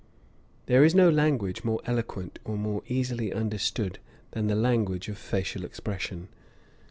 [0.65, 3.99] There is no language more eloquent or more easily understood
[4.31, 6.27] than the language of facial expression.